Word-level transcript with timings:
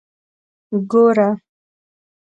ګوره. 0.91 1.29